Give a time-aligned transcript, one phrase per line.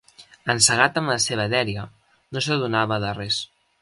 [0.53, 1.83] Encegat amb la seva dèria,
[2.37, 3.39] no s'adonava de res